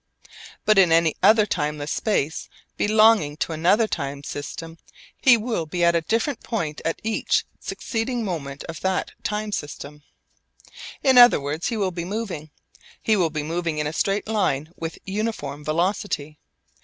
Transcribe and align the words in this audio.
But 0.65 0.79
in 0.79 0.91
any 0.91 1.13
other 1.21 1.45
timeless 1.45 1.91
space 1.91 2.49
belonging 2.75 3.37
to 3.37 3.51
another 3.53 3.87
time 3.87 4.23
system 4.23 4.79
he 5.15 5.37
will 5.37 5.67
be 5.67 5.83
at 5.83 5.95
a 5.95 6.01
different 6.01 6.41
point 6.41 6.81
at 6.83 6.99
each 7.03 7.45
succeeding 7.59 8.25
moment 8.25 8.63
of 8.63 8.79
that 8.79 9.11
time 9.21 9.51
system. 9.51 10.01
In 11.03 11.19
other 11.19 11.39
words 11.39 11.67
he 11.67 11.77
will 11.77 11.91
be 11.91 12.03
moving. 12.03 12.49
He 12.99 13.15
will 13.15 13.29
be 13.29 13.43
moving 13.43 13.77
in 13.77 13.85
a 13.85 13.93
straight 13.93 14.27
line 14.27 14.71
with 14.75 14.97
uniform 15.05 15.63
velocity. 15.63 16.39